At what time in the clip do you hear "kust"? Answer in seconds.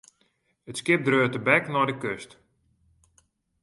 2.01-2.31